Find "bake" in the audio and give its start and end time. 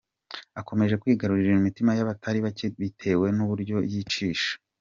2.45-2.65